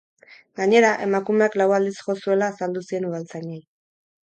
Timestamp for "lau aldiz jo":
1.63-2.17